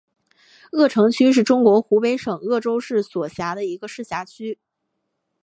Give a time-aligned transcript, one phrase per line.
[0.71, 4.57] 鄂城区是中国湖北省鄂州市所辖的一个市辖区。